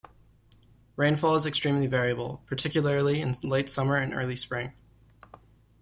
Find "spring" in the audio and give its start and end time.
4.35-4.73